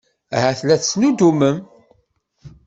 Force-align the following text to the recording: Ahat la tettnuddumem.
Ahat 0.35 0.59
la 0.65 0.75
tettnuddumem. 0.81 1.57